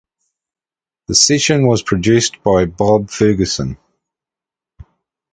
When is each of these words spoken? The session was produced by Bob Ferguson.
The 1.09 1.13
session 1.13 1.67
was 1.67 1.83
produced 1.83 2.41
by 2.41 2.65
Bob 2.65 3.11
Ferguson. 3.11 3.77